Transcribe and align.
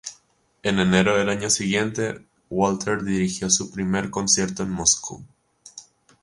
En 0.63 0.79
enero 0.79 1.15
del 1.15 1.29
año 1.29 1.51
siguiente 1.51 2.25
Walter 2.49 3.03
dirigió 3.03 3.51
su 3.51 3.69
primer 3.69 4.09
concierto 4.09 4.63
en 4.63 4.71
Moscú. 4.71 5.23